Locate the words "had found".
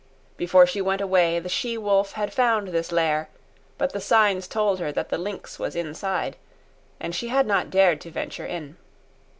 2.13-2.69